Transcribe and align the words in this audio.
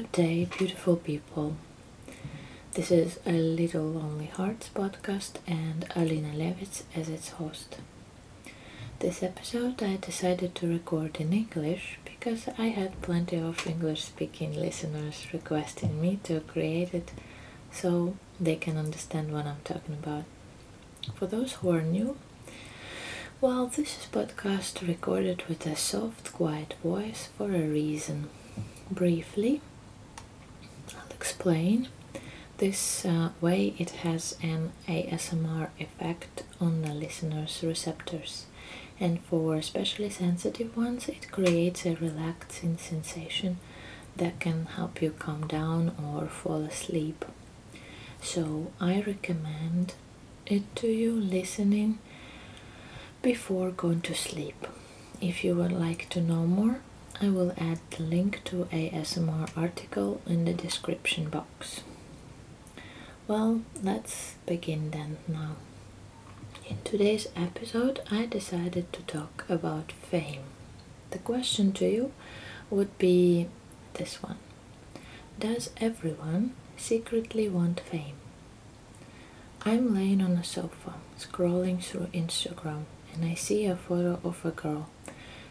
Good 0.00 0.12
day, 0.12 0.48
beautiful 0.56 0.96
people. 0.96 1.56
This 2.72 2.90
is 2.90 3.20
a 3.26 3.32
Little 3.32 3.84
Lonely 3.84 4.30
Hearts 4.34 4.70
podcast 4.74 5.32
and 5.46 5.84
Alina 5.94 6.32
Levitz 6.32 6.84
as 6.96 7.10
its 7.10 7.28
host. 7.32 7.76
This 9.00 9.22
episode 9.22 9.82
I 9.82 9.98
decided 10.00 10.54
to 10.54 10.72
record 10.72 11.16
in 11.20 11.34
English 11.34 11.98
because 12.06 12.48
I 12.56 12.68
had 12.68 13.02
plenty 13.02 13.36
of 13.36 13.66
English 13.66 14.04
speaking 14.04 14.54
listeners 14.58 15.26
requesting 15.34 16.00
me 16.00 16.18
to 16.22 16.40
create 16.40 16.94
it 16.94 17.12
so 17.70 18.16
they 18.40 18.56
can 18.56 18.78
understand 18.78 19.30
what 19.34 19.44
I'm 19.44 19.60
talking 19.64 19.98
about. 20.02 20.24
For 21.14 21.26
those 21.26 21.52
who 21.52 21.72
are 21.72 21.82
new, 21.82 22.16
well, 23.42 23.66
this 23.66 23.98
is 23.98 24.06
podcast 24.10 24.80
recorded 24.88 25.42
with 25.46 25.66
a 25.66 25.76
soft, 25.76 26.32
quiet 26.32 26.72
voice 26.82 27.28
for 27.36 27.54
a 27.54 27.68
reason. 27.68 28.30
Briefly, 28.90 29.60
explain. 31.40 31.88
This 32.58 33.06
uh, 33.06 33.30
way 33.40 33.72
it 33.78 33.90
has 34.04 34.36
an 34.42 34.72
ASMR 34.86 35.70
effect 35.78 36.42
on 36.60 36.82
the 36.82 36.92
listener's 36.92 37.62
receptors, 37.62 38.44
and 39.00 39.22
for 39.24 39.54
especially 39.54 40.10
sensitive 40.10 40.76
ones, 40.76 41.08
it 41.08 41.32
creates 41.32 41.86
a 41.86 41.94
relaxing 41.94 42.76
sensation 42.76 43.56
that 44.16 44.38
can 44.38 44.66
help 44.66 45.00
you 45.00 45.12
calm 45.12 45.46
down 45.46 45.94
or 45.98 46.26
fall 46.26 46.60
asleep. 46.64 47.24
So, 48.20 48.70
I 48.78 49.00
recommend 49.00 49.94
it 50.44 50.64
to 50.76 50.88
you 50.88 51.12
listening 51.12 52.00
before 53.22 53.70
going 53.70 54.02
to 54.02 54.14
sleep. 54.14 54.66
If 55.22 55.42
you 55.42 55.54
would 55.54 55.72
like 55.72 56.10
to 56.10 56.20
know 56.20 56.44
more, 56.46 56.82
I 57.22 57.28
will 57.28 57.52
add 57.58 57.80
the 57.90 58.02
link 58.02 58.42
to 58.44 58.62
a 58.72 58.90
ASMR 58.90 59.50
article 59.56 60.22
in 60.26 60.46
the 60.46 60.54
description 60.54 61.28
box. 61.28 61.82
Well, 63.28 63.60
let's 63.82 64.34
begin 64.46 64.90
then 64.90 65.18
now. 65.28 65.56
In 66.68 66.78
today's 66.82 67.28
episode, 67.36 68.00
I 68.10 68.24
decided 68.26 68.92
to 68.94 69.02
talk 69.02 69.44
about 69.48 69.92
fame. 69.92 70.44
The 71.10 71.18
question 71.18 71.72
to 71.72 71.84
you 71.86 72.12
would 72.70 72.96
be 72.98 73.48
this 73.94 74.22
one 74.22 74.38
Does 75.38 75.70
everyone 75.76 76.54
secretly 76.76 77.48
want 77.48 77.80
fame? 77.80 78.16
I'm 79.62 79.94
laying 79.94 80.22
on 80.22 80.32
a 80.32 80.44
sofa, 80.44 80.94
scrolling 81.18 81.82
through 81.82 82.08
Instagram 82.14 82.84
and 83.12 83.24
I 83.24 83.34
see 83.34 83.66
a 83.66 83.76
photo 83.76 84.20
of 84.24 84.44
a 84.44 84.50
girl. 84.50 84.88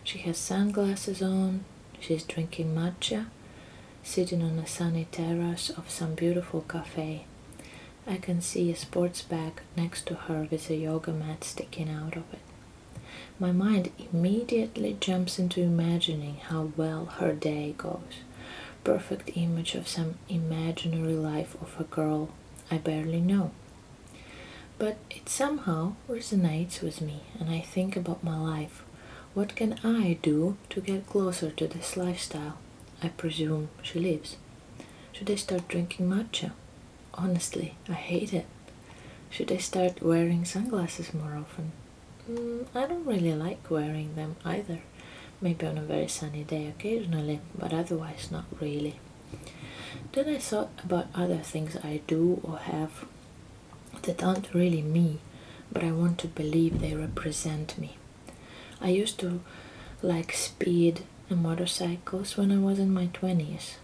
She 0.09 0.17
has 0.25 0.39
sunglasses 0.39 1.21
on, 1.21 1.65
she's 1.99 2.23
drinking 2.23 2.73
matcha, 2.73 3.27
sitting 4.01 4.41
on 4.41 4.57
a 4.57 4.65
sunny 4.65 5.05
terrace 5.11 5.69
of 5.69 5.91
some 5.91 6.15
beautiful 6.15 6.61
cafe. 6.61 7.25
I 8.07 8.17
can 8.17 8.41
see 8.41 8.71
a 8.71 8.75
sports 8.75 9.21
bag 9.21 9.61
next 9.77 10.07
to 10.07 10.15
her 10.15 10.47
with 10.49 10.67
a 10.71 10.75
yoga 10.75 11.11
mat 11.11 11.43
sticking 11.43 11.91
out 11.91 12.15
of 12.15 12.23
it. 12.33 12.39
My 13.39 13.51
mind 13.51 13.91
immediately 14.11 14.97
jumps 14.99 15.37
into 15.37 15.61
imagining 15.61 16.37
how 16.37 16.71
well 16.75 17.05
her 17.19 17.33
day 17.33 17.75
goes. 17.77 18.23
Perfect 18.83 19.29
image 19.35 19.75
of 19.75 19.87
some 19.87 20.15
imaginary 20.27 21.13
life 21.13 21.55
of 21.61 21.79
a 21.79 21.83
girl 21.83 22.29
I 22.71 22.79
barely 22.79 23.21
know 23.21 23.51
but 24.79 24.97
it 25.11 25.27
somehow 25.27 25.93
resonates 26.09 26.81
with 26.81 27.01
me 27.01 27.19
and 27.39 27.49
I 27.49 27.59
think 27.59 27.95
about 27.95 28.23
my 28.23 28.37
life. 28.39 28.81
What 29.35 29.55
can 29.55 29.79
I 29.83 30.17
do 30.23 30.57
to 30.71 30.81
get 30.81 31.07
closer 31.07 31.51
to 31.51 31.67
this 31.67 31.95
lifestyle? 31.95 32.57
I 33.03 33.09
presume 33.09 33.69
she 33.83 33.99
lives. 33.99 34.37
Should 35.13 35.29
I 35.29 35.35
start 35.35 35.67
drinking 35.67 36.09
matcha? 36.09 36.51
Honestly, 37.13 37.75
I 37.87 37.93
hate 37.93 38.33
it. 38.33 38.47
Should 39.29 39.51
I 39.51 39.57
start 39.57 40.01
wearing 40.01 40.45
sunglasses 40.45 41.13
more 41.13 41.35
often? 41.35 41.71
Mm, 42.29 42.65
I 42.73 42.87
don't 42.87 43.05
really 43.05 43.35
like 43.35 43.69
wearing 43.69 44.15
them 44.15 44.35
either. 44.43 44.79
Maybe 45.39 45.67
on 45.67 45.77
a 45.77 45.81
very 45.83 46.07
sunny 46.07 46.43
day 46.43 46.65
occasionally, 46.65 47.39
but 47.55 47.71
otherwise 47.71 48.29
not 48.31 48.45
really. 48.59 48.99
Then 50.11 50.27
I 50.27 50.39
thought 50.39 50.71
about 50.83 51.07
other 51.13 51.37
things 51.37 51.77
I 51.77 52.01
do 52.07 52.41
or 52.43 52.57
have 52.57 53.05
that 54.01 54.23
aren't 54.23 54.55
really 54.55 54.81
me, 54.81 55.19
but 55.71 55.83
I 55.83 55.91
want 55.91 56.17
to 56.19 56.27
believe 56.27 56.81
they 56.81 56.95
represent 56.95 57.77
me. 57.77 57.98
I 58.81 58.89
used 58.89 59.19
to 59.19 59.41
like 60.01 60.33
speed 60.33 61.01
and 61.29 61.43
motorcycles 61.43 62.37
when 62.37 62.51
I 62.51 62.57
was 62.57 62.79
in 62.79 62.93
my 62.93 63.07
20s. 63.07 63.75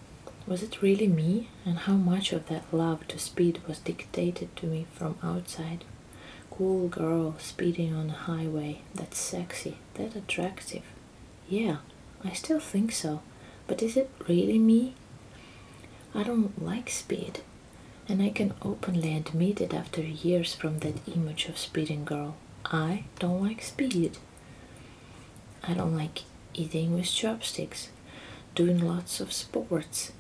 Was 0.48 0.64
it 0.64 0.82
really 0.82 1.08
me? 1.08 1.50
And 1.66 1.80
how 1.80 1.94
much 1.94 2.32
of 2.32 2.48
that 2.48 2.72
love 2.72 3.08
to 3.08 3.20
speed 3.20 3.62
was 3.68 3.80
dictated 3.80 4.56
to 4.58 4.68
me 4.68 4.86
from 4.94 5.18
outside? 5.24 5.84
Cool 6.52 6.88
girl 6.88 7.36
speeding 7.40 7.94
on 7.94 8.10
a 8.12 8.14
highway, 8.14 8.82
that's 8.94 9.18
sexy, 9.18 9.78
that 9.96 10.16
attractive. 10.16 10.84
Yeah, 11.50 11.78
I 12.24 12.32
still 12.32 12.60
think 12.60 12.92
so. 12.92 13.22
But 13.68 13.82
is 13.82 13.98
it 13.98 14.12
really 14.28 14.60
me? 14.60 14.94
I 16.14 16.24
don't 16.24 16.64
like 16.64 16.90
speed. 16.90 17.42
And 18.08 18.22
I 18.22 18.30
can 18.30 18.54
openly 18.62 19.18
admit 19.18 19.60
it 19.60 19.74
after 19.74 20.02
years 20.02 20.54
from 20.54 20.80
that 20.80 21.08
image 21.08 21.48
of 21.48 21.58
speeding 21.58 22.06
girl. 22.06 22.36
I 22.66 23.06
don't 23.20 23.44
like 23.44 23.64
speed. 23.64 24.18
I 25.68 25.74
don't 25.74 25.96
like 25.98 26.24
eating 26.54 26.94
with 26.96 27.12
chopsticks, 27.12 27.90
doing 28.54 28.80
lots 28.80 29.20
of 29.20 29.34
sports, 29.34 30.12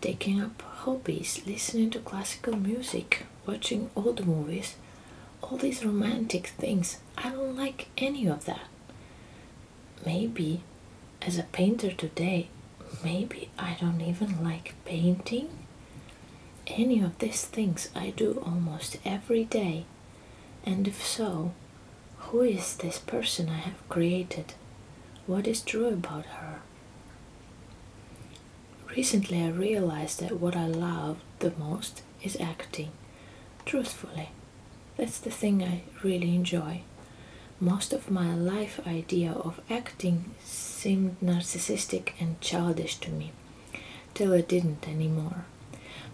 taking 0.00 0.40
up 0.40 0.62
hobbies, 0.62 1.42
listening 1.46 1.90
to 1.90 1.98
classical 1.98 2.56
music, 2.56 3.26
watching 3.46 3.90
old 3.96 4.26
movies, 4.26 4.76
all 5.42 5.56
these 5.56 5.84
romantic 5.84 6.48
things. 6.48 6.98
I 7.16 7.30
don't 7.30 7.56
like 7.56 7.88
any 7.98 8.26
of 8.26 8.44
that. 8.44 8.68
Maybe 10.04 10.62
as 11.22 11.38
a 11.38 11.44
painter 11.44 11.92
today, 11.92 12.48
maybe 13.04 13.50
I 13.58 13.76
don't 13.80 14.00
even 14.00 14.42
like 14.42 14.74
painting 14.84 15.48
any 16.66 17.02
of 17.02 17.18
these 17.18 17.44
things 17.44 17.90
I 17.94 18.10
do 18.10 18.42
almost 18.44 18.98
every 19.04 19.44
day? 19.44 19.84
And 20.64 20.86
if 20.86 21.04
so, 21.04 21.52
who 22.30 22.42
is 22.42 22.76
this 22.76 23.00
person 23.00 23.48
I 23.48 23.58
have 23.58 23.88
created? 23.88 24.54
What 25.26 25.48
is 25.48 25.60
true 25.60 25.88
about 25.88 26.26
her? 26.26 26.60
Recently, 28.96 29.42
I 29.42 29.48
realized 29.48 30.20
that 30.20 30.38
what 30.38 30.54
I 30.54 30.68
love 30.68 31.16
the 31.40 31.52
most 31.58 32.02
is 32.22 32.36
acting. 32.40 32.92
Truthfully, 33.66 34.28
that's 34.96 35.18
the 35.18 35.30
thing 35.30 35.60
I 35.64 35.82
really 36.04 36.36
enjoy. 36.36 36.82
Most 37.58 37.92
of 37.92 38.12
my 38.12 38.32
life 38.32 38.78
idea 38.86 39.32
of 39.32 39.60
acting 39.68 40.36
seemed 40.44 41.18
narcissistic 41.20 42.12
and 42.20 42.40
childish 42.40 42.94
to 42.98 43.10
me, 43.10 43.32
till 44.14 44.32
it 44.32 44.48
didn't 44.48 44.86
anymore. 44.86 45.46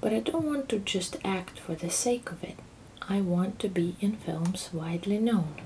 But 0.00 0.15
I 0.15 0.21
don't 0.21 0.47
want 0.47 0.71
to 0.71 0.78
just 0.78 1.19
act 1.27 1.59
for 1.59 1.75
the 1.75 1.91
sake 1.91 2.31
of 2.31 2.43
it. 2.43 2.59
I 3.03 3.21
want 3.21 3.59
to 3.59 3.69
be 3.69 3.97
in 4.00 4.12
films 4.16 4.71
widely 4.72 5.19
known. 5.19 5.66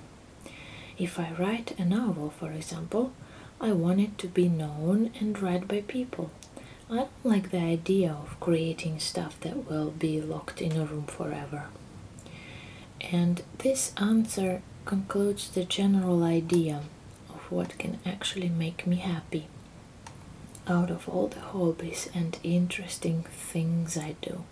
If 1.01 1.19
I 1.19 1.33
write 1.39 1.79
a 1.79 1.85
novel, 1.87 2.29
for 2.29 2.53
example, 2.53 3.13
I 3.59 3.73
want 3.73 4.01
it 4.01 4.19
to 4.19 4.27
be 4.27 4.51
known 4.51 5.11
and 5.19 5.41
read 5.41 5.67
by 5.67 5.81
people. 5.81 6.31
I 6.91 6.97
don't 6.97 7.25
like 7.25 7.51
the 7.51 7.57
idea 7.77 8.13
of 8.13 8.39
creating 8.39 8.99
stuff 8.99 9.41
that 9.41 9.71
will 9.71 9.93
be 9.93 10.21
locked 10.21 10.61
in 10.61 10.77
a 10.77 10.85
room 10.85 11.07
forever. 11.07 11.69
And 13.01 13.43
this 13.59 13.95
answer 13.97 14.61
concludes 14.85 15.49
the 15.49 15.65
general 15.65 16.23
idea 16.23 16.83
of 17.31 17.51
what 17.51 17.79
can 17.79 17.99
actually 18.05 18.51
make 18.51 18.87
me 18.87 18.97
happy 18.97 19.47
out 20.69 20.91
of 20.91 21.09
all 21.09 21.29
the 21.29 21.41
hobbies 21.41 22.11
and 22.13 22.39
interesting 22.43 23.23
things 23.23 23.97
I 23.97 24.17
do. 24.21 24.45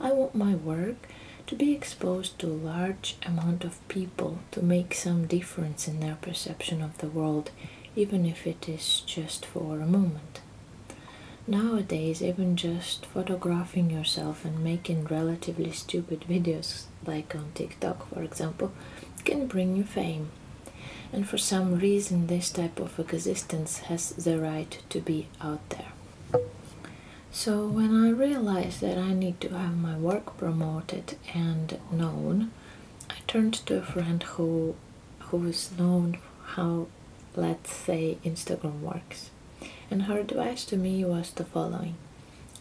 I 0.00 0.12
want 0.12 0.36
my 0.36 0.54
work 0.54 1.08
to 1.46 1.54
be 1.54 1.72
exposed 1.72 2.38
to 2.38 2.46
a 2.46 2.64
large 2.72 3.16
amount 3.26 3.64
of 3.64 3.86
people 3.88 4.38
to 4.50 4.62
make 4.62 4.94
some 4.94 5.26
difference 5.26 5.86
in 5.88 6.00
their 6.00 6.16
perception 6.16 6.82
of 6.82 6.98
the 6.98 7.08
world, 7.08 7.50
even 7.96 8.26
if 8.26 8.46
it 8.46 8.68
is 8.68 9.02
just 9.06 9.44
for 9.44 9.80
a 9.80 9.86
moment. 9.86 10.40
Nowadays, 11.46 12.22
even 12.22 12.56
just 12.56 13.06
photographing 13.06 13.90
yourself 13.90 14.44
and 14.44 14.64
making 14.64 15.04
relatively 15.04 15.72
stupid 15.72 16.24
videos, 16.28 16.84
like 17.06 17.34
on 17.34 17.52
TikTok 17.54 18.08
for 18.08 18.22
example, 18.22 18.72
can 19.24 19.46
bring 19.46 19.76
you 19.76 19.84
fame 19.84 20.30
and 21.14 21.28
for 21.28 21.38
some 21.38 21.78
reason 21.78 22.26
this 22.26 22.50
type 22.50 22.80
of 22.80 22.98
existence 22.98 23.78
has 23.90 24.10
the 24.10 24.38
right 24.40 24.82
to 24.90 25.00
be 25.00 25.28
out 25.40 25.68
there. 25.70 25.93
So 27.36 27.66
when 27.66 27.92
I 27.92 28.10
realized 28.10 28.80
that 28.80 28.96
I 28.96 29.12
need 29.12 29.40
to 29.40 29.48
have 29.48 29.76
my 29.76 29.96
work 29.96 30.38
promoted 30.38 31.18
and 31.34 31.80
known, 31.90 32.52
I 33.10 33.16
turned 33.26 33.54
to 33.66 33.78
a 33.78 33.82
friend 33.82 34.22
who 34.22 34.76
who 35.18 35.44
is 35.48 35.76
known 35.76 36.18
how 36.54 36.86
let's 37.34 37.74
say 37.74 38.18
Instagram 38.24 38.78
works. 38.78 39.30
And 39.90 40.02
her 40.02 40.20
advice 40.20 40.64
to 40.66 40.76
me 40.76 41.04
was 41.04 41.32
the 41.32 41.44
following. 41.44 41.96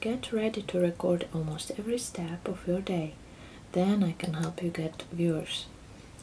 Get 0.01 0.33
ready 0.33 0.63
to 0.63 0.79
record 0.79 1.27
almost 1.35 1.71
every 1.77 1.99
step 1.99 2.47
of 2.47 2.67
your 2.67 2.81
day. 2.81 3.13
Then 3.73 4.03
I 4.03 4.13
can 4.13 4.33
help 4.33 4.63
you 4.63 4.71
get 4.71 5.03
viewers. 5.11 5.67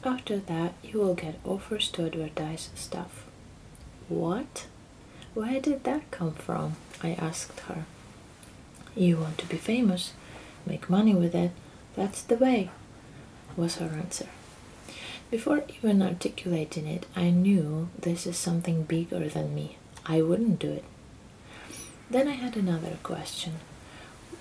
After 0.05 0.39
that, 0.39 0.75
you 0.83 0.99
will 0.99 1.15
get 1.15 1.39
offers 1.45 1.89
to 1.93 2.05
advertise 2.05 2.71
stuff. 2.75 3.25
What? 4.09 4.67
Where 5.35 5.61
did 5.61 5.85
that 5.85 6.11
come 6.11 6.35
from? 6.35 6.75
I 7.01 7.13
asked 7.13 7.61
her. 7.61 7.85
You 8.97 9.17
want 9.17 9.39
to 9.39 9.47
be 9.47 9.57
famous, 9.57 10.13
make 10.67 10.91
money 10.91 11.15
with 11.15 11.35
it, 11.35 11.53
that's 11.97 12.23
the 12.23 12.37
way, 12.37 12.71
was 13.57 13.77
her 13.77 13.87
answer. 13.87 14.27
Before 15.31 15.65
even 15.69 16.03
articulating 16.03 16.87
it, 16.87 17.07
I 17.15 17.31
knew 17.31 17.89
this 17.99 18.27
is 18.27 18.37
something 18.37 18.83
bigger 18.83 19.29
than 19.29 19.55
me. 19.55 19.77
I 20.05 20.23
wouldn't 20.23 20.59
do 20.59 20.73
it. 20.73 20.85
Then 22.11 22.27
I 22.27 22.33
had 22.33 22.57
another 22.57 22.99
question. 23.05 23.55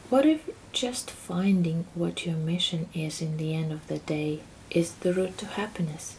What 0.09 0.25
if 0.25 0.49
just 0.71 1.11
finding 1.11 1.85
what 1.93 2.25
your 2.25 2.35
mission 2.35 2.89
is 2.95 3.21
in 3.21 3.37
the 3.37 3.53
end 3.53 3.71
of 3.71 3.87
the 3.87 3.99
day 3.99 4.39
is 4.71 4.93
the 4.93 5.13
route 5.13 5.37
to 5.37 5.45
happiness? 5.45 6.17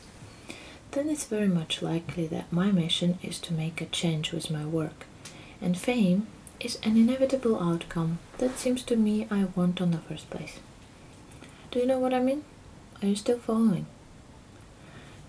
Then 0.92 1.08
it's 1.08 1.24
very 1.24 1.48
much 1.48 1.82
likely 1.82 2.28
that 2.28 2.52
my 2.52 2.70
mission 2.70 3.18
is 3.22 3.40
to 3.40 3.52
make 3.52 3.80
a 3.80 3.86
change 3.86 4.32
with 4.32 4.50
my 4.50 4.64
work, 4.64 5.06
and 5.60 5.76
fame 5.76 6.28
is 6.60 6.78
an 6.82 6.96
inevitable 6.96 7.58
outcome 7.58 8.18
that 8.38 8.58
seems 8.58 8.82
to 8.84 8.96
me 8.96 9.26
I 9.30 9.44
want 9.56 9.80
on 9.80 9.90
the 9.90 9.98
first 9.98 10.28
place. 10.30 10.58
Do 11.70 11.78
you 11.78 11.86
know 11.86 11.98
what 11.98 12.14
I 12.14 12.20
mean? 12.20 12.44
Are 13.02 13.08
you 13.08 13.16
still 13.16 13.38
following? 13.38 13.86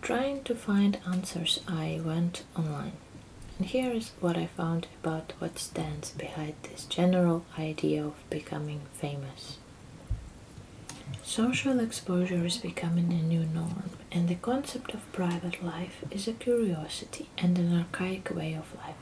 Trying 0.01 0.43
to 0.43 0.55
find 0.55 0.97
answers, 1.07 1.59
I 1.67 2.01
went 2.03 2.43
online. 2.57 2.93
And 3.57 3.67
here 3.67 3.91
is 3.91 4.11
what 4.19 4.35
I 4.35 4.47
found 4.47 4.87
about 5.03 5.33
what 5.39 5.59
stands 5.59 6.11
behind 6.11 6.55
this 6.63 6.85
general 6.85 7.45
idea 7.57 8.03
of 8.03 8.29
becoming 8.29 8.81
famous. 8.93 9.57
Social 11.23 11.79
exposure 11.79 12.45
is 12.45 12.57
becoming 12.57 13.13
a 13.13 13.21
new 13.21 13.45
norm, 13.45 13.91
and 14.11 14.27
the 14.27 14.35
concept 14.35 14.93
of 14.93 15.11
private 15.13 15.63
life 15.63 16.03
is 16.09 16.27
a 16.27 16.33
curiosity 16.33 17.29
and 17.37 17.57
an 17.57 17.77
archaic 17.77 18.31
way 18.31 18.53
of 18.53 18.75
life. 18.83 18.95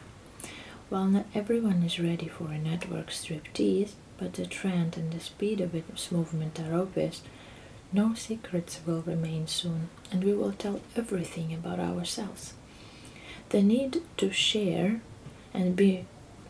While 0.89 1.05
not 1.05 1.27
everyone 1.35 1.83
is 1.83 1.99
ready 1.99 2.27
for 2.27 2.45
a 2.45 2.57
network 2.57 3.11
striptease, 3.11 3.91
but 4.17 4.33
the 4.33 4.47
trend 4.47 4.97
and 4.97 5.13
the 5.13 5.19
speed 5.19 5.61
of 5.61 5.75
its 5.75 6.11
movement 6.11 6.59
are 6.59 6.73
obvious, 6.73 7.21
no 7.93 8.15
secrets 8.15 8.79
will 8.87 9.03
remain 9.03 9.45
soon, 9.45 9.89
and 10.11 10.23
we 10.23 10.33
will 10.33 10.51
tell 10.51 10.81
everything 10.95 11.53
about 11.53 11.79
ourselves. 11.79 12.55
The 13.49 13.61
need 13.61 14.01
to 14.17 14.31
share 14.31 15.01
and 15.53 15.75
be 15.75 16.07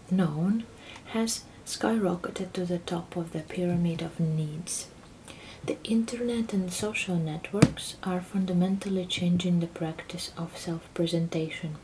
known 0.09 0.63
has 1.07 1.43
skyrocketed 1.65 2.53
to 2.53 2.65
the 2.65 2.79
top 2.79 3.17
of 3.17 3.33
the 3.33 3.41
pyramid 3.41 4.01
of 4.01 4.21
needs. 4.21 4.87
The 5.65 5.77
internet 5.83 6.53
and 6.53 6.71
social 6.71 7.17
networks 7.17 7.97
are 8.03 8.21
fundamentally 8.21 9.05
changing 9.05 9.59
the 9.59 9.67
practice 9.67 10.31
of 10.37 10.57
self 10.57 10.87
presentation 10.93 11.75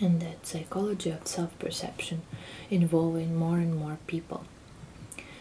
and 0.00 0.20
that 0.20 0.46
psychology 0.46 1.10
of 1.10 1.26
self 1.26 1.58
perception, 1.58 2.22
involving 2.70 3.36
more 3.36 3.58
and 3.58 3.74
more 3.74 3.98
people. 4.06 4.44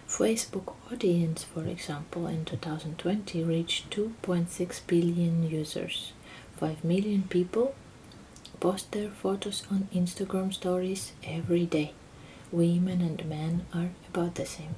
Facebook 0.07 0.73
audience, 0.91 1.43
for 1.43 1.65
example, 1.65 2.27
in 2.27 2.45
2020 2.45 3.43
reached 3.43 3.89
2.6 3.89 4.81
billion 4.87 5.49
users. 5.49 6.13
5 6.57 6.83
million 6.83 7.23
people 7.23 7.75
post 8.59 8.91
their 8.91 9.09
photos 9.09 9.63
on 9.71 9.89
Instagram 9.93 10.53
stories 10.53 11.11
every 11.23 11.65
day. 11.65 11.93
Women 12.51 13.01
and 13.01 13.25
men 13.25 13.65
are 13.73 13.89
about 14.07 14.35
the 14.35 14.45
same. 14.45 14.75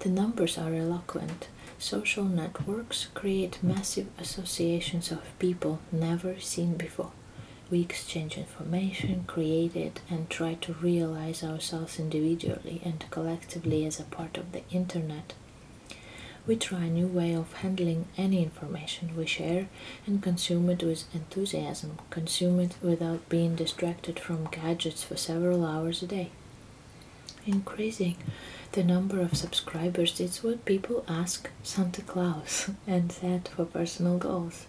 The 0.00 0.08
numbers 0.08 0.58
are 0.58 0.74
eloquent. 0.74 1.48
Social 1.78 2.24
networks 2.24 3.06
create 3.14 3.62
massive 3.62 4.08
associations 4.18 5.12
of 5.12 5.38
people 5.38 5.78
never 5.92 6.40
seen 6.40 6.74
before. 6.76 7.12
We 7.70 7.80
exchange 7.82 8.38
information, 8.38 9.24
create 9.26 9.76
it, 9.76 10.00
and 10.08 10.30
try 10.30 10.54
to 10.54 10.72
realize 10.72 11.44
ourselves 11.44 11.98
individually 11.98 12.80
and 12.84 13.04
collectively 13.10 13.84
as 13.84 14.00
a 14.00 14.04
part 14.04 14.38
of 14.38 14.52
the 14.52 14.62
internet. 14.70 15.34
We 16.46 16.56
try 16.56 16.84
a 16.84 16.90
new 16.90 17.06
way 17.06 17.34
of 17.34 17.52
handling 17.52 18.06
any 18.16 18.42
information 18.42 19.14
we 19.14 19.26
share 19.26 19.68
and 20.06 20.22
consume 20.22 20.70
it 20.70 20.82
with 20.82 21.04
enthusiasm, 21.14 21.98
consume 22.08 22.58
it 22.60 22.76
without 22.80 23.28
being 23.28 23.54
distracted 23.54 24.18
from 24.18 24.46
gadgets 24.46 25.02
for 25.04 25.18
several 25.18 25.66
hours 25.66 26.02
a 26.02 26.06
day. 26.06 26.30
Increasing 27.44 28.16
the 28.72 28.82
number 28.82 29.20
of 29.20 29.36
subscribers 29.36 30.18
is 30.20 30.42
what 30.42 30.64
people 30.64 31.04
ask 31.06 31.50
Santa 31.62 32.00
Claus 32.00 32.70
and 32.86 33.12
set 33.12 33.48
for 33.48 33.66
personal 33.66 34.16
goals. 34.16 34.66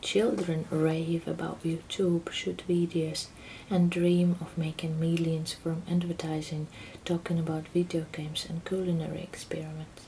Children 0.00 0.66
rave 0.70 1.26
about 1.26 1.62
YouTube, 1.64 2.30
shoot 2.30 2.62
videos, 2.68 3.26
and 3.68 3.90
dream 3.90 4.36
of 4.40 4.56
making 4.56 5.00
millions 5.00 5.52
from 5.54 5.82
advertising, 5.90 6.68
talking 7.04 7.38
about 7.38 7.68
video 7.74 8.06
games 8.12 8.46
and 8.48 8.64
culinary 8.64 9.20
experiments. 9.22 10.06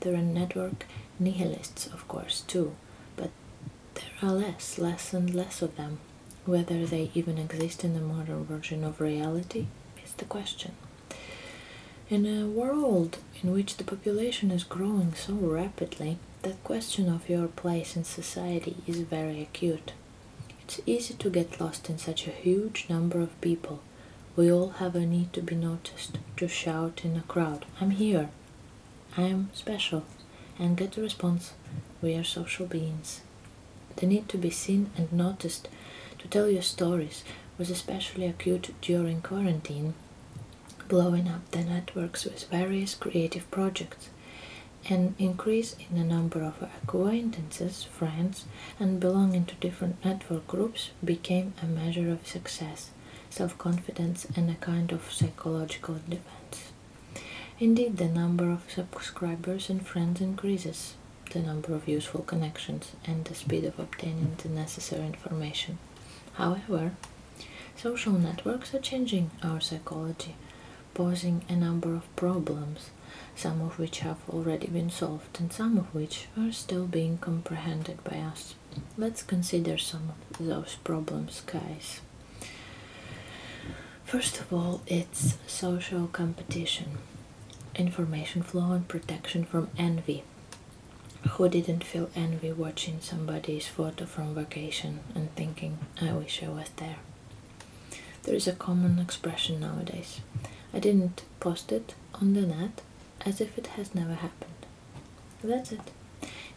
There 0.00 0.14
are 0.14 0.22
network 0.22 0.86
nihilists, 1.18 1.86
of 1.88 2.06
course, 2.06 2.42
too, 2.46 2.76
but 3.16 3.30
there 3.94 4.04
are 4.22 4.32
less, 4.32 4.78
less 4.78 5.12
and 5.12 5.34
less 5.34 5.62
of 5.62 5.76
them. 5.76 5.98
Whether 6.46 6.86
they 6.86 7.10
even 7.14 7.38
exist 7.38 7.84
in 7.84 7.94
the 7.94 8.00
modern 8.00 8.44
version 8.44 8.84
of 8.84 9.00
reality 9.00 9.66
is 10.04 10.12
the 10.12 10.26
question. 10.26 10.72
In 12.08 12.26
a 12.26 12.46
world 12.46 13.18
in 13.42 13.50
which 13.52 13.78
the 13.78 13.84
population 13.84 14.50
is 14.50 14.62
growing 14.62 15.14
so 15.14 15.32
rapidly, 15.34 16.18
the 16.44 16.52
question 16.62 17.08
of 17.08 17.30
your 17.30 17.48
place 17.48 17.96
in 17.96 18.04
society 18.04 18.76
is 18.86 18.98
very 18.98 19.40
acute. 19.40 19.92
It's 20.60 20.78
easy 20.84 21.14
to 21.14 21.30
get 21.30 21.58
lost 21.58 21.88
in 21.88 21.96
such 21.96 22.26
a 22.26 22.32
huge 22.32 22.84
number 22.90 23.22
of 23.22 23.40
people. 23.40 23.80
We 24.36 24.52
all 24.52 24.68
have 24.72 24.94
a 24.94 25.06
need 25.06 25.32
to 25.32 25.40
be 25.40 25.54
noticed, 25.54 26.18
to 26.36 26.46
shout 26.46 27.00
in 27.02 27.16
a 27.16 27.22
crowd, 27.22 27.64
I'm 27.80 27.92
here, 27.92 28.28
I 29.16 29.22
am 29.22 29.48
special, 29.54 30.04
and 30.58 30.76
get 30.76 30.92
the 30.92 31.00
response, 31.00 31.54
we 32.02 32.14
are 32.14 32.24
social 32.24 32.66
beings. 32.66 33.22
The 33.96 34.04
need 34.04 34.28
to 34.28 34.36
be 34.36 34.50
seen 34.50 34.90
and 34.98 35.10
noticed, 35.10 35.68
to 36.18 36.28
tell 36.28 36.50
your 36.50 36.60
stories, 36.60 37.24
was 37.56 37.70
especially 37.70 38.26
acute 38.26 38.74
during 38.82 39.22
quarantine, 39.22 39.94
blowing 40.88 41.26
up 41.26 41.50
the 41.52 41.64
networks 41.64 42.26
with 42.26 42.50
various 42.50 42.94
creative 42.94 43.50
projects. 43.50 44.10
An 44.90 45.14
increase 45.18 45.74
in 45.88 45.96
the 45.96 46.04
number 46.04 46.42
of 46.42 46.62
acquaintances, 46.62 47.84
friends, 47.84 48.44
and 48.78 49.00
belonging 49.00 49.46
to 49.46 49.54
different 49.54 50.04
network 50.04 50.46
groups 50.46 50.90
became 51.02 51.54
a 51.62 51.66
measure 51.66 52.10
of 52.10 52.26
success, 52.26 52.90
self 53.30 53.56
confidence, 53.56 54.26
and 54.36 54.50
a 54.50 54.54
kind 54.56 54.92
of 54.92 55.10
psychological 55.10 55.94
defense. 56.06 56.72
Indeed, 57.58 57.96
the 57.96 58.08
number 58.08 58.50
of 58.50 58.70
subscribers 58.70 59.70
and 59.70 59.86
friends 59.86 60.20
increases, 60.20 60.94
the 61.30 61.40
number 61.40 61.74
of 61.74 61.88
useful 61.88 62.20
connections, 62.22 62.92
and 63.06 63.24
the 63.24 63.34
speed 63.34 63.64
of 63.64 63.78
obtaining 63.78 64.36
the 64.42 64.50
necessary 64.50 65.06
information. 65.06 65.78
However, 66.34 66.92
social 67.74 68.12
networks 68.12 68.74
are 68.74 68.80
changing 68.80 69.30
our 69.42 69.60
psychology, 69.62 70.36
posing 70.94 71.44
a 71.48 71.56
number 71.56 71.94
of 71.94 72.16
problems, 72.16 72.90
some 73.36 73.60
of 73.60 73.78
which 73.78 74.00
have 74.00 74.18
already 74.28 74.68
been 74.68 74.90
solved 74.90 75.38
and 75.40 75.52
some 75.52 75.76
of 75.76 75.92
which 75.94 76.28
are 76.38 76.52
still 76.52 76.86
being 76.86 77.18
comprehended 77.18 78.02
by 78.04 78.16
us. 78.18 78.54
Let's 78.96 79.22
consider 79.22 79.76
some 79.78 80.10
of 80.10 80.46
those 80.46 80.76
problems, 80.84 81.42
guys. 81.46 82.00
First 84.04 84.40
of 84.40 84.52
all, 84.52 84.82
it's 84.86 85.36
social 85.46 86.06
competition 86.06 86.98
information 87.76 88.42
flow 88.42 88.72
and 88.72 88.86
protection 88.86 89.44
from 89.44 89.68
envy. 89.76 90.22
Who 91.30 91.48
didn't 91.48 91.84
feel 91.84 92.10
envy 92.14 92.52
watching 92.52 93.00
somebody's 93.00 93.66
photo 93.66 94.04
from 94.04 94.34
vacation 94.34 95.00
and 95.14 95.34
thinking, 95.34 95.78
I 96.00 96.12
wish 96.12 96.42
I 96.42 96.48
was 96.48 96.68
there? 96.76 96.96
There 98.24 98.34
is 98.34 98.46
a 98.46 98.52
common 98.52 98.98
expression 98.98 99.60
nowadays. 99.60 100.20
I 100.74 100.80
didn't 100.80 101.22
post 101.40 101.72
it 101.72 101.94
on 102.14 102.34
the 102.34 102.42
net 102.42 102.82
as 103.24 103.40
if 103.40 103.56
it 103.56 103.68
has 103.68 103.94
never 103.94 104.14
happened. 104.14 104.66
That's 105.42 105.72
it. 105.72 105.92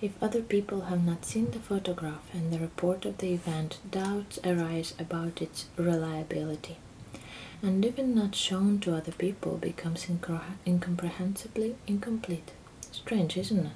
If 0.01 0.21
other 0.21 0.41
people 0.41 0.81
have 0.81 1.05
not 1.05 1.25
seen 1.25 1.51
the 1.51 1.59
photograph 1.59 2.33
and 2.33 2.51
the 2.51 2.59
report 2.59 3.05
of 3.05 3.19
the 3.19 3.33
event, 3.33 3.77
doubts 3.89 4.39
arise 4.43 4.93
about 4.99 5.41
its 5.41 5.65
reliability 5.77 6.77
and 7.61 7.83
even 7.83 8.13
not 8.13 8.35
shown 8.35 8.79
to 8.79 8.95
other 8.95 9.11
people 9.11 9.57
becomes 9.57 10.07
incomprehensibly 10.65 11.75
incomplete. 11.87 12.51
Strange, 12.91 13.37
isn't 13.37 13.65
it? 13.65 13.71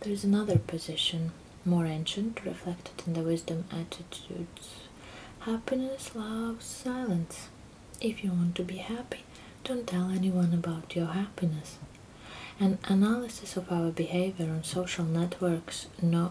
There 0.00 0.12
is 0.12 0.24
another 0.24 0.58
position, 0.58 1.32
more 1.64 1.86
ancient, 1.86 2.44
reflected 2.44 3.06
in 3.06 3.14
the 3.14 3.22
wisdom 3.22 3.64
attitudes. 3.70 4.80
Happiness 5.40 6.14
loves 6.14 6.64
silence. 6.64 7.48
If 8.04 8.22
you 8.22 8.32
want 8.32 8.54
to 8.56 8.62
be 8.64 8.76
happy, 8.76 9.24
don't 9.64 9.86
tell 9.86 10.10
anyone 10.10 10.52
about 10.52 10.94
your 10.94 11.06
happiness. 11.06 11.78
An 12.60 12.76
analysis 12.84 13.56
of 13.56 13.72
our 13.72 13.90
behavior 13.90 14.50
on 14.50 14.62
social 14.62 15.06
networks 15.06 15.86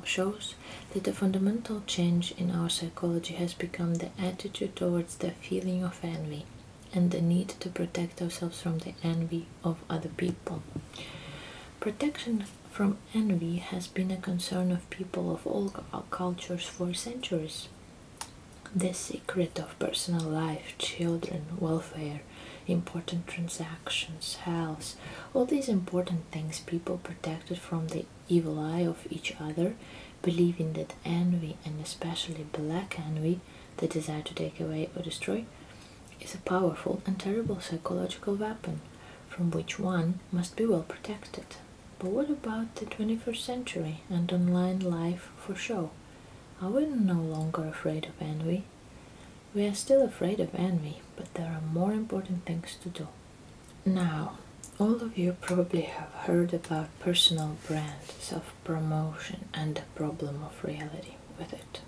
shows 0.06 0.53
that 0.94 1.08
a 1.08 1.13
fundamental 1.13 1.82
change 1.88 2.32
in 2.38 2.51
our 2.51 2.70
psychology 2.70 3.34
has 3.34 3.56
become 3.56 3.96
the 3.96 4.12
attitude 4.20 4.75
towards 4.75 5.15
the 5.15 5.32
feeling 5.32 5.84
of 5.84 6.00
envy 6.03 6.46
and 6.94 7.10
the 7.10 7.22
need 7.22 7.50
to 7.60 7.70
protect 7.70 8.22
ourselves 8.22 8.62
from 8.62 8.77
the 8.77 8.94
envy 9.01 9.48
of 9.63 9.77
other 9.89 10.10
people. 10.10 10.62
Protection 11.80 12.46
from 12.70 13.00
envy 13.15 13.58
has 13.58 13.88
been 13.88 14.12
a 14.12 14.18
concern 14.18 14.72
of 14.72 14.88
people 14.92 15.34
of 15.34 15.48
all 15.48 15.70
cultures 16.12 16.68
for 16.68 16.94
centuries. 16.94 17.68
The 18.75 18.92
secret 18.94 19.60
of 19.60 19.77
personal 19.77 20.25
life, 20.25 20.74
children, 20.80 21.46
welfare, 21.60 22.22
important 22.65 23.27
transactions, 23.27 24.38
health, 24.38 24.96
all 25.32 25.46
these 25.46 25.70
important 25.70 26.32
things 26.32 26.60
people 26.60 26.98
protected 26.98 27.60
from 27.60 27.89
the 27.89 28.06
evil 28.27 28.60
eye 28.60 28.80
of 28.80 29.06
each 29.12 29.36
other, 29.39 29.75
believing 30.24 30.74
that 30.74 30.96
envy, 31.06 31.56
and 31.63 31.80
especially 31.80 32.48
black 32.51 33.00
envy, 33.00 33.42
the 33.77 33.88
desire 33.88 34.24
to 34.24 34.34
take 34.34 34.60
away 34.60 34.89
or 34.96 35.03
destroy, 35.03 35.46
is 36.20 36.34
a 36.34 36.39
powerful 36.39 37.03
and 37.06 37.20
terrible 37.20 37.60
psychological 37.60 38.34
weapon 38.34 38.82
from 39.30 39.51
which 39.51 39.77
one 39.77 40.20
must 40.32 40.56
be 40.56 40.65
well 40.65 40.82
protected. 40.82 41.46
But 42.00 42.10
what 42.10 42.30
about 42.32 42.74
the 42.77 42.88
21st 42.88 43.38
century 43.38 44.01
and 44.10 44.34
online 44.34 44.80
life 44.80 45.30
for 45.38 45.53
show? 45.53 45.92
Are 46.63 46.70
we 46.70 46.86
no 46.86 47.15
longer 47.15 47.67
afraid 47.67 48.05
of 48.05 48.22
envy? 48.22 48.63
We 49.53 49.65
are 49.67 49.74
still 49.74 50.01
afraid 50.01 50.39
of 50.39 50.55
envy, 50.55 51.01
but 51.17 51.34
there 51.34 51.48
are 51.48 51.74
more 51.74 51.91
important 51.91 52.46
things 52.46 52.77
to 52.84 52.89
do. 52.89 53.10
Now, 53.86 54.38
all 54.79 55.01
of 55.01 55.17
you 55.17 55.36
probably 55.41 55.82
have 55.82 56.10
heard 56.25 56.53
about 56.53 56.98
personal 57.01 57.58
brand, 57.67 58.03
self 58.17 58.53
promotion, 58.63 59.50
and 59.53 59.75
the 59.75 59.82
problem 59.93 60.41
of 60.41 60.63
reality 60.63 61.15
with 61.38 61.51
it. 61.51 61.82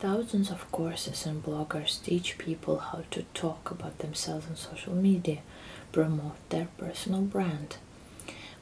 Thousands 0.00 0.50
of 0.50 0.72
courses 0.72 1.24
and 1.24 1.44
bloggers 1.44 2.02
teach 2.02 2.36
people 2.36 2.78
how 2.80 3.04
to 3.12 3.22
talk 3.32 3.70
about 3.70 3.98
themselves 4.00 4.48
on 4.48 4.56
social 4.56 4.94
media, 4.96 5.38
promote 5.92 6.50
their 6.50 6.66
personal 6.78 7.20
brand. 7.20 7.76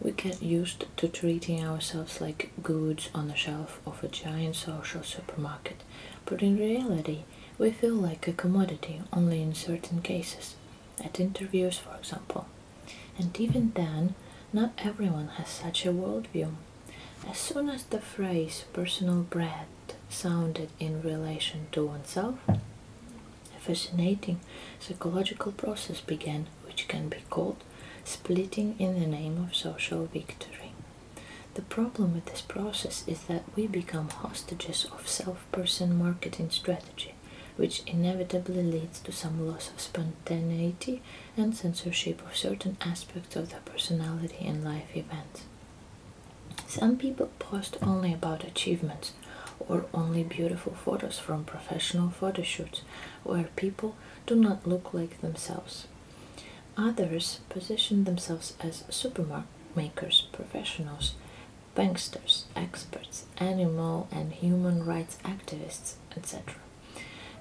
We 0.02 0.10
get 0.10 0.42
used 0.42 0.86
to 0.96 1.06
treating 1.08 1.64
ourselves 1.64 2.20
like 2.20 2.50
goods 2.60 3.08
on 3.14 3.28
the 3.28 3.36
shelf 3.36 3.80
of 3.86 4.02
a 4.02 4.08
giant 4.08 4.56
social 4.56 5.04
supermarket, 5.04 5.76
but 6.24 6.42
in 6.42 6.58
reality, 6.58 7.22
we 7.56 7.70
feel 7.70 7.94
like 7.94 8.26
a 8.26 8.32
commodity 8.32 9.00
only 9.12 9.40
in 9.40 9.54
certain 9.54 10.02
cases, 10.02 10.56
at 11.04 11.20
interviews, 11.20 11.78
for 11.78 11.94
example. 11.96 12.46
And 13.16 13.38
even 13.38 13.72
then, 13.76 14.16
not 14.52 14.72
everyone 14.78 15.28
has 15.36 15.48
such 15.48 15.86
a 15.86 15.92
worldview. 15.92 16.50
As 17.30 17.38
soon 17.38 17.68
as 17.68 17.84
the 17.84 18.00
phrase 18.00 18.64
personal 18.72 19.22
brand 19.22 19.68
sounded 20.08 20.70
in 20.80 21.02
relation 21.02 21.68
to 21.72 21.86
oneself, 21.86 22.38
a 22.48 23.60
fascinating 23.60 24.40
psychological 24.80 25.52
process 25.52 26.00
began, 26.00 26.48
which 26.66 26.88
can 26.88 27.08
be 27.08 27.18
called 27.30 27.62
splitting 28.04 28.76
in 28.78 28.98
the 28.98 29.06
name 29.06 29.38
of 29.38 29.54
social 29.54 30.06
victory. 30.06 30.72
The 31.54 31.62
problem 31.62 32.14
with 32.14 32.26
this 32.26 32.40
process 32.40 33.04
is 33.06 33.22
that 33.24 33.44
we 33.54 33.66
become 33.66 34.08
hostages 34.08 34.86
of 34.92 35.06
self 35.06 35.44
person 35.52 35.98
marketing 35.98 36.50
strategy, 36.50 37.14
which 37.56 37.82
inevitably 37.86 38.62
leads 38.62 39.00
to 39.00 39.12
some 39.12 39.46
loss 39.46 39.70
of 39.70 39.80
spontaneity 39.80 41.02
and 41.36 41.54
censorship 41.54 42.22
of 42.26 42.36
certain 42.36 42.76
aspects 42.80 43.36
of 43.36 43.50
the 43.50 43.56
personality 43.70 44.46
and 44.46 44.64
life 44.64 44.96
events. 44.96 45.42
Some 46.66 46.96
people 46.96 47.30
post 47.38 47.76
only 47.82 48.14
about 48.14 48.44
achievements 48.44 49.12
or 49.68 49.84
only 49.92 50.24
beautiful 50.24 50.72
photos 50.74 51.18
from 51.18 51.44
professional 51.44 52.10
photo 52.10 52.42
shoots 52.42 52.82
where 53.24 53.48
people 53.56 53.94
do 54.26 54.34
not 54.34 54.66
look 54.66 54.92
like 54.94 55.20
themselves. 55.20 55.86
Others 56.76 57.40
position 57.48 58.04
themselves 58.04 58.54
as 58.60 58.84
supermarket 58.88 59.48
makers, 59.74 60.26
professionals, 60.32 61.14
banksters, 61.76 62.44
experts, 62.56 63.26
animal 63.38 64.08
and 64.10 64.32
human 64.32 64.84
rights 64.84 65.18
activists, 65.24 65.94
etc. 66.16 66.54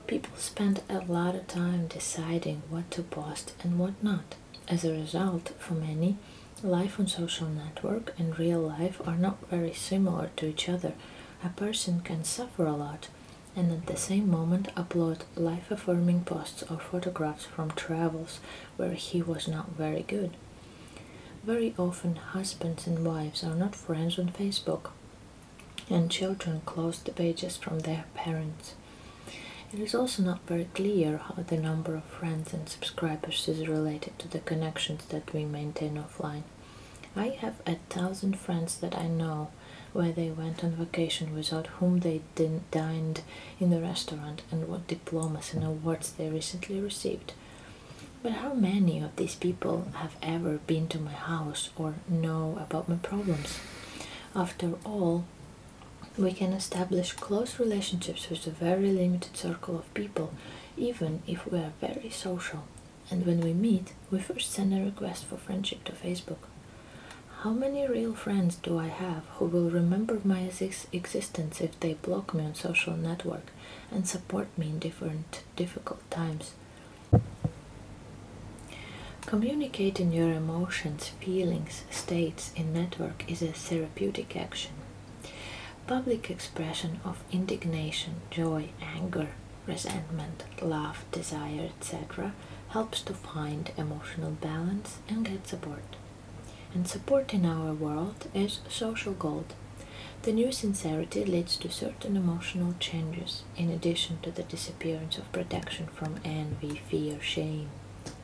People 0.08 0.34
spend 0.38 0.82
a 0.90 1.00
lot 1.00 1.36
of 1.36 1.48
time 1.48 1.88
deciding 1.88 2.64
what 2.70 2.90
to 2.92 3.04
post 3.04 3.54
and 3.64 3.80
what 3.80 4.02
not. 4.04 4.36
As 4.68 4.84
a 4.84 4.92
result, 4.92 5.54
for 5.60 5.74
many, 5.74 6.18
Life 6.64 7.00
on 7.00 7.08
social 7.08 7.48
network 7.48 8.14
and 8.20 8.38
real 8.38 8.60
life 8.60 9.02
are 9.08 9.18
not 9.18 9.50
very 9.50 9.74
similar 9.74 10.30
to 10.36 10.46
each 10.46 10.70
other. 10.70 10.94
A 11.44 11.50
person 11.50 12.02
can 12.02 12.24
suffer 12.24 12.66
a 12.68 12.74
lot 12.74 13.08
and 13.56 13.72
at 13.72 13.86
the 13.88 13.98
same 13.98 14.30
moment 14.30 14.74
upload 14.76 15.20
life 15.36 15.70
affirming 15.70 16.24
posts 16.24 16.64
or 16.70 16.80
photographs 16.80 17.46
from 17.46 17.72
travels 17.72 18.40
where 18.78 18.94
he 18.94 19.22
was 19.22 19.48
not 19.48 19.72
very 19.72 20.04
good. 20.04 20.32
Very 21.44 21.74
often, 21.78 22.16
husbands 22.16 22.86
and 22.86 23.06
wives 23.06 23.44
are 23.44 23.56
not 23.56 23.76
friends 23.76 24.20
on 24.20 24.30
Facebook, 24.30 24.92
and 25.90 26.12
children 26.12 26.62
close 26.66 27.00
the 27.00 27.12
pages 27.12 27.58
from 27.58 27.80
their 27.80 28.06
parents. 28.14 28.76
It 29.74 29.80
is 29.80 29.96
also 29.96 30.22
not 30.22 30.46
very 30.48 30.66
clear 30.74 31.18
how 31.18 31.44
the 31.44 31.58
number 31.58 31.96
of 31.96 32.04
friends 32.04 32.54
and 32.54 32.68
subscribers 32.70 33.48
is 33.48 33.68
related 33.68 34.20
to 34.20 34.28
the 34.28 34.40
connections 34.40 35.06
that 35.06 35.34
we 35.34 35.46
maintain 35.46 35.96
offline. 35.96 36.44
I 37.16 37.30
have 37.30 37.56
a 37.66 37.76
thousand 37.90 38.38
friends 38.38 38.78
that 38.78 38.98
I 38.98 39.08
know 39.08 39.50
where 39.94 40.12
they 40.12 40.30
went 40.30 40.64
on 40.64 40.72
vacation 40.72 41.34
without 41.34 41.68
whom 41.68 42.00
they 42.00 42.22
dined 42.72 43.22
in 43.60 43.70
the 43.70 43.82
restaurant 43.82 44.42
and 44.52 44.68
what 44.68 44.88
diplomas 44.88 45.54
and 45.54 45.64
awards 45.64 46.12
they 46.12 46.30
recently 46.30 46.80
received. 46.80 47.34
But 48.24 48.34
how 48.34 48.54
many 48.54 49.02
of 49.02 49.16
these 49.16 49.36
people 49.36 49.88
have 49.96 50.16
ever 50.22 50.60
been 50.60 50.88
to 50.90 51.00
my 51.00 51.12
house 51.12 51.70
or 51.76 51.96
know 52.08 52.58
about 52.62 52.88
my 52.88 52.98
problems? 52.98 53.60
After 54.36 54.74
all, 54.86 55.26
we 56.18 56.32
can 56.32 56.54
establish 56.54 57.14
close 57.14 57.60
relationships 57.60 58.30
with 58.30 58.46
a 58.46 58.52
very 58.52 58.92
limited 58.92 59.36
circle 59.36 59.78
of 59.78 59.94
people, 59.94 60.34
even 60.78 61.24
if 61.26 61.48
we 61.52 61.60
are 61.60 61.74
very 61.82 62.10
social. 62.10 62.64
And 63.10 63.26
when 63.26 63.42
we 63.42 63.54
meet, 63.54 63.94
we 64.12 64.20
first 64.20 64.52
send 64.52 64.74
a 64.74 64.86
request 64.86 65.26
for 65.26 65.38
friendship 65.38 65.84
to 65.86 65.92
Facebook. 65.92 66.51
How 67.44 67.54
many 67.54 67.88
real 67.88 68.14
friends 68.14 68.56
do 68.58 68.78
I 68.78 68.90
have 68.90 69.24
who 69.38 69.46
will 69.46 69.72
remember 69.72 70.22
my 70.24 70.44
ex 70.44 70.86
existence 70.94 71.60
if 71.60 71.80
they 71.80 71.96
block 71.96 72.36
me 72.36 72.46
on 72.46 72.54
social 72.54 72.96
network 72.96 73.48
and 73.90 74.08
support 74.08 74.56
me 74.60 74.68
in 74.70 74.78
different 74.78 75.42
difficult 75.56 76.04
times? 76.12 76.54
Communicating 79.26 80.12
your 80.14 80.32
emotions, 80.32 81.10
feelings, 81.20 81.84
states 81.90 82.52
in 82.56 82.74
network 82.74 83.26
is 83.28 83.42
a 83.42 83.52
therapeutic 83.52 84.38
action 84.38 84.74
public 85.88 86.30
expression 86.30 87.00
of 87.04 87.24
indignation, 87.32 88.22
joy, 88.30 88.70
anger, 88.84 89.30
resentment, 89.66 90.44
love, 90.62 91.04
desire, 91.12 91.70
etc., 91.80 92.34
helps 92.70 93.02
to 93.02 93.16
find 93.16 93.72
emotional 93.78 94.30
balance 94.30 95.00
and 95.10 95.26
get 95.26 95.48
support. 95.48 95.96
And 96.74 96.88
support 96.88 97.34
in 97.34 97.46
our 97.46 97.74
world 97.74 98.28
is 98.34 98.60
social 98.70 99.14
gold. 99.14 99.54
The 100.24 100.32
new 100.32 100.52
sincerity 100.52 101.26
leads 101.26 101.58
to 101.58 101.70
certain 101.70 102.16
emotional 102.16 102.76
changes, 102.80 103.44
in 103.58 103.70
addition 103.70 104.20
to 104.22 104.32
the 104.32 104.44
disappearance 104.44 105.18
of 105.18 105.32
protection 105.32 105.88
from 105.88 106.20
envy, 106.24 106.82
fear, 106.90 107.20
shame, 107.22 107.70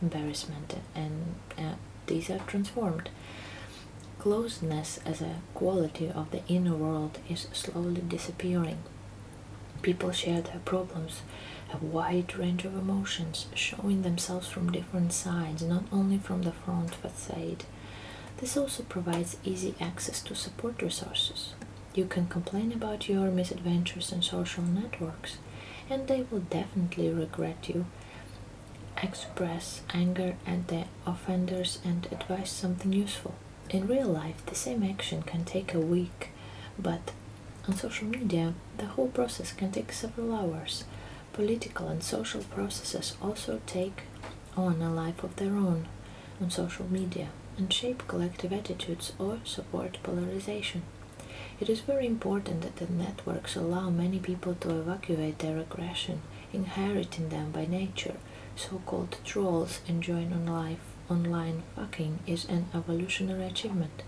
embarrassment, 0.01 0.75
and 0.95 1.35
uh, 1.57 1.73
these 2.05 2.29
are 2.29 2.39
transformed 2.39 3.09
closeness 4.19 4.99
as 5.05 5.21
a 5.21 5.39
quality 5.53 6.09
of 6.09 6.31
the 6.31 6.45
inner 6.47 6.75
world 6.75 7.17
is 7.29 7.47
slowly 7.53 8.01
disappearing. 8.01 8.79
People 9.81 10.11
share 10.11 10.41
their 10.41 10.59
problems, 10.65 11.21
a 11.73 11.77
wide 11.77 12.35
range 12.35 12.65
of 12.65 12.75
emotions, 12.75 13.47
showing 13.53 14.01
themselves 14.01 14.49
from 14.49 14.71
different 14.71 15.13
sides, 15.13 15.61
not 15.61 15.83
only 15.93 16.17
from 16.17 16.41
the 16.41 16.51
front 16.51 16.93
facade. 16.95 17.63
This 18.37 18.55
also 18.55 18.83
provides 18.83 19.37
easy 19.43 19.73
access 19.81 20.21
to 20.21 20.35
support 20.35 20.81
resources. 20.81 21.53
You 21.95 22.05
can 22.05 22.27
complain 22.27 22.71
about 22.71 23.09
your 23.09 23.31
misadventures 23.31 24.11
in 24.11 24.21
social 24.21 24.63
networks, 24.63 25.37
and 25.89 26.07
they 26.07 26.23
will 26.29 26.41
definitely 26.41 27.09
regret 27.09 27.67
you. 27.67 27.85
Express 29.01 29.81
anger 29.93 30.35
at 30.45 30.67
the 30.67 30.85
offenders 31.05 31.79
and 31.83 32.07
advise 32.11 32.51
something 32.51 32.93
useful. 32.93 33.35
In 33.69 33.87
real 33.87 34.07
life, 34.07 34.45
the 34.45 34.55
same 34.55 34.83
action 34.83 35.23
can 35.23 35.43
take 35.43 35.73
a 35.73 35.79
week, 35.79 36.29
but 36.77 37.11
on 37.67 37.75
social 37.75 38.07
media, 38.07 38.53
the 38.77 38.85
whole 38.85 39.07
process 39.09 39.51
can 39.51 39.71
take 39.71 39.91
several 39.91 40.33
hours. 40.33 40.83
Political 41.33 41.87
and 41.89 42.03
social 42.03 42.43
processes 42.43 43.15
also 43.21 43.61
take 43.65 44.03
on 44.55 44.81
a 44.81 44.93
life 44.93 45.23
of 45.23 45.35
their 45.35 45.55
own. 45.55 45.87
on 46.39 46.51
social 46.51 46.85
media 46.91 47.29
and 47.57 47.71
shape 47.73 48.07
collective 48.07 48.53
attitudes 48.53 49.13
or 49.19 49.39
support 49.43 49.97
polarization. 50.03 50.83
It 51.59 51.69
is 51.69 51.81
very 51.81 52.05
important 52.05 52.61
that 52.61 52.75
the 52.77 52.91
networks 52.91 53.55
allow 53.55 53.89
many 53.89 54.19
people 54.19 54.55
to 54.61 54.79
evacuate 54.79 55.39
their 55.39 55.57
aggression 55.57 56.21
inheriting 56.53 57.29
them 57.29 57.51
by 57.51 57.65
nature. 57.65 58.15
So 58.55 58.81
called 58.85 59.17
trolls 59.25 59.81
enjoying 59.87 60.33
online, 60.33 60.77
online 61.09 61.63
fucking 61.75 62.19
is 62.25 62.45
an 62.45 62.67
evolutionary 62.73 63.45
achievement. 63.45 64.03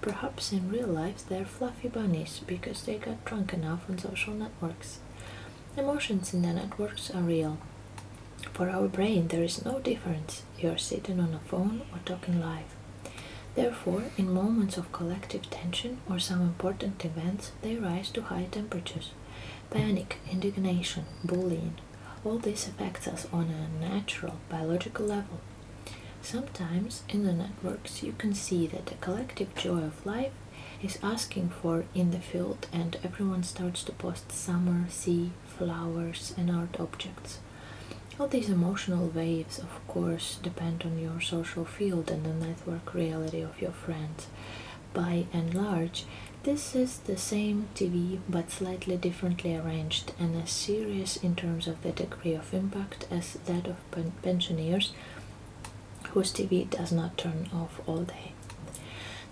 Perhaps 0.00 0.52
in 0.52 0.70
real 0.70 0.86
life 0.88 1.26
they're 1.28 1.44
fluffy 1.46 1.88
bunnies 1.88 2.40
because 2.46 2.82
they 2.82 2.96
got 2.96 3.24
drunk 3.24 3.52
enough 3.52 3.88
on 3.88 3.98
social 3.98 4.34
networks. 4.34 4.98
Emotions 5.76 6.32
in 6.34 6.42
the 6.42 6.52
networks 6.52 7.10
are 7.10 7.22
real. 7.22 7.58
For 8.54 8.70
our 8.70 8.86
brain, 8.86 9.28
there 9.28 9.42
is 9.42 9.64
no 9.64 9.80
difference. 9.80 10.44
You're 10.60 10.78
sitting 10.78 11.18
on 11.18 11.34
a 11.34 11.40
phone 11.40 11.82
or 11.92 11.98
talking 12.04 12.40
live. 12.40 12.72
Therefore, 13.56 14.04
in 14.16 14.32
moments 14.32 14.76
of 14.76 14.92
collective 14.92 15.50
tension 15.50 15.98
or 16.08 16.20
some 16.20 16.40
important 16.40 17.04
events, 17.04 17.50
they 17.62 17.74
rise 17.74 18.10
to 18.10 18.22
high 18.22 18.46
temperatures. 18.52 19.10
Panic, 19.70 20.18
indignation, 20.30 21.04
bullying, 21.24 21.74
all 22.24 22.38
this 22.38 22.68
affects 22.68 23.08
us 23.08 23.26
on 23.32 23.50
a 23.50 23.68
natural, 23.84 24.36
biological 24.48 25.04
level. 25.06 25.40
Sometimes 26.22 27.02
in 27.08 27.24
the 27.24 27.32
networks 27.32 28.04
you 28.04 28.12
can 28.12 28.34
see 28.34 28.68
that 28.68 28.86
the 28.86 28.94
collective 28.94 29.52
joy 29.56 29.82
of 29.82 30.06
life 30.06 30.32
is 30.80 30.98
asking 31.02 31.48
for 31.48 31.86
in 31.92 32.12
the 32.12 32.20
field 32.20 32.68
and 32.72 32.98
everyone 33.02 33.42
starts 33.42 33.82
to 33.82 33.92
post 33.92 34.30
summer, 34.30 34.88
sea, 34.88 35.32
flowers 35.44 36.32
and 36.38 36.52
art 36.52 36.78
objects. 36.78 37.40
All 38.18 38.28
these 38.28 38.48
emotional 38.48 39.08
waves 39.08 39.58
of 39.58 39.86
course 39.88 40.38
depend 40.40 40.84
on 40.84 40.98
your 41.00 41.20
social 41.20 41.64
field 41.64 42.12
and 42.12 42.24
the 42.24 42.46
network 42.46 42.94
reality 42.94 43.40
of 43.40 43.60
your 43.60 43.72
friends. 43.72 44.28
By 44.92 45.26
and 45.32 45.52
large, 45.52 46.04
this 46.44 46.76
is 46.76 46.98
the 46.98 47.16
same 47.16 47.68
TV 47.74 48.20
but 48.28 48.52
slightly 48.52 48.96
differently 48.96 49.56
arranged 49.56 50.12
and 50.20 50.40
as 50.40 50.50
serious 50.50 51.16
in 51.16 51.34
terms 51.34 51.66
of 51.66 51.82
the 51.82 51.90
degree 51.90 52.34
of 52.34 52.54
impact 52.54 53.08
as 53.10 53.34
that 53.46 53.66
of 53.66 53.90
pen 53.90 54.12
pensioners 54.22 54.92
whose 56.10 56.32
TV 56.32 56.70
does 56.70 56.92
not 56.92 57.18
turn 57.18 57.48
off 57.52 57.80
all 57.86 58.04
day. 58.04 58.32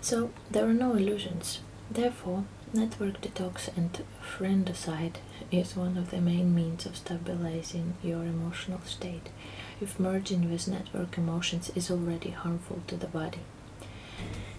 So 0.01 0.31
there 0.51 0.67
are 0.67 0.73
no 0.73 0.95
illusions. 0.95 1.61
Therefore, 1.89 2.43
network 2.73 3.21
detox 3.21 3.69
and 3.77 4.03
friendicide 4.21 5.15
is 5.51 5.75
one 5.75 5.97
of 5.97 6.09
the 6.11 6.19
main 6.19 6.53
means 6.55 6.85
of 6.85 6.95
stabilizing 6.97 7.93
your 8.03 8.23
emotional 8.23 8.81
state 8.85 9.29
if 9.79 9.99
merging 9.99 10.49
with 10.51 10.67
network 10.67 11.17
emotions 11.17 11.71
is 11.75 11.91
already 11.91 12.31
harmful 12.31 12.81
to 12.87 12.95
the 12.95 13.07
body. 13.07 13.39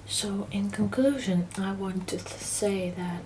So, 0.07 0.49
in 0.51 0.71
conclusion, 0.71 1.49
I 1.57 1.73
want 1.73 2.09
to 2.09 2.19
say 2.19 2.91
that 2.91 3.23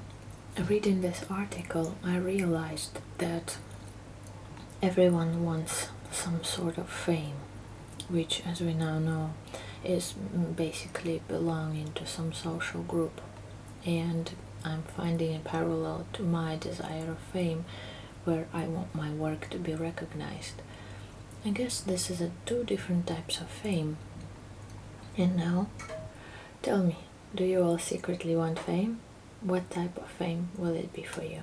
reading 0.69 1.01
this 1.01 1.25
article, 1.29 1.97
I 2.05 2.17
realized 2.17 3.01
that 3.19 3.57
everyone 4.81 5.45
wants 5.45 5.89
some 6.11 6.45
sort 6.45 6.79
of 6.79 6.89
fame 6.89 7.35
which 8.09 8.43
as 8.47 8.61
we 8.61 8.73
now 8.73 8.99
know 8.99 9.35
is 9.85 10.15
basically 10.57 11.21
belonging 11.29 11.93
to 11.93 12.07
some 12.07 12.33
social 12.33 12.83
group 12.83 13.21
and 13.85 14.31
I'm 14.65 14.83
finding 14.83 15.35
a 15.35 15.39
parallel 15.41 16.07
to 16.15 16.23
my 16.23 16.57
desire 16.57 17.11
of 17.11 17.19
fame 17.33 17.65
where 18.25 18.47
I 18.53 18.65
want 18.65 18.95
my 18.95 19.11
work 19.11 19.49
to 19.51 19.59
be 19.59 19.75
recognized. 19.75 20.61
I 21.45 21.51
guess 21.51 21.81
this 21.81 22.11
is 22.11 22.21
a 22.21 22.33
two 22.45 22.65
different 22.65 23.07
types 23.07 23.41
of 23.41 23.49
fame. 23.49 23.97
And 25.17 25.37
now, 25.37 25.69
tell 26.63 26.83
me, 26.83 26.99
do 27.35 27.45
you 27.45 27.63
all 27.63 27.79
secretly 27.79 28.37
want 28.37 28.59
fame? 28.59 29.01
What 29.41 29.71
type 29.71 29.97
of 29.97 30.11
fame 30.11 30.49
will 30.57 30.75
it 30.75 30.93
be 30.93 31.03
for 31.03 31.23
you? 31.23 31.43